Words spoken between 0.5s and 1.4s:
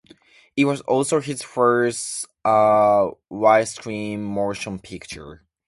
It was also